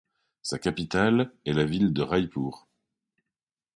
[0.41, 2.67] Sa capitale est la ville de Raipur.